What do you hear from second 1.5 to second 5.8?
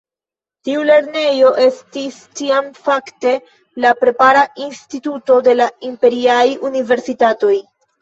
estis tiam fakte la prepara instituto de la